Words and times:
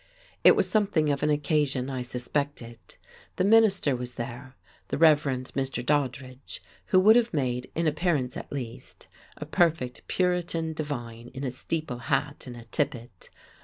It 0.43 0.55
was 0.55 0.67
something 0.67 1.11
of 1.11 1.21
an 1.21 1.29
occasion, 1.29 1.87
I 1.87 2.01
suspected. 2.01 2.79
The 3.35 3.43
minister 3.43 3.95
was 3.95 4.15
there, 4.15 4.55
the 4.87 4.97
Reverend 4.97 5.51
Mr. 5.53 5.85
Doddridge, 5.85 6.63
who 6.87 6.99
would 7.01 7.15
have 7.15 7.35
made, 7.35 7.69
in 7.75 7.85
appearance 7.85 8.35
at 8.35 8.51
least, 8.51 9.05
a 9.37 9.45
perfect 9.45 10.07
Puritan 10.07 10.73
divine 10.73 11.27
in 11.35 11.43
a 11.43 11.51
steeple 11.51 11.99
hat 11.99 12.47
and 12.47 12.57
a 12.57 12.65
tippet. 12.65 13.29